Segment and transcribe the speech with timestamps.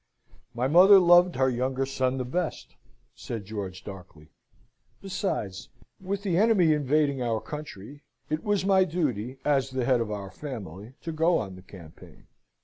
[0.55, 2.75] "My mother loved her younger son the best,"
[3.13, 4.29] said George, darkly.
[4.99, 5.69] "Besides,
[6.03, 10.31] with the enemy invading our country, it was my duty, as the head of our
[10.31, 12.25] family, to go on the campaign.